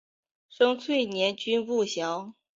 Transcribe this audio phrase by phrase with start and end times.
[0.03, 0.03] 生
[0.79, 2.33] 卒年均不详。